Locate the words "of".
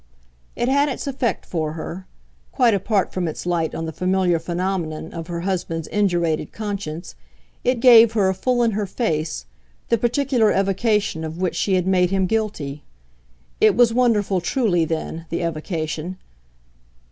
5.13-5.27, 11.23-11.37